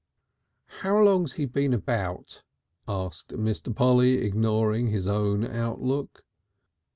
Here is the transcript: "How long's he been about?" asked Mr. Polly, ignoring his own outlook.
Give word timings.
"How 0.81 0.97
long's 0.99 1.33
he 1.33 1.45
been 1.45 1.75
about?" 1.75 2.43
asked 2.87 3.27
Mr. 3.33 3.75
Polly, 3.75 4.23
ignoring 4.23 4.87
his 4.87 5.07
own 5.07 5.45
outlook. 5.45 6.25